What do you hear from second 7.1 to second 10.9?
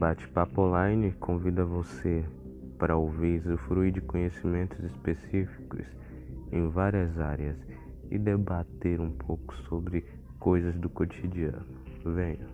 áreas e debater um pouco sobre coisas do